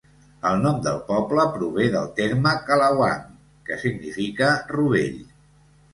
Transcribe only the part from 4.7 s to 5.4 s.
rovell.